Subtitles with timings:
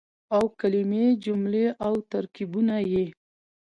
[0.35, 3.05] او کلمې ،جملې او ترکيبونه يې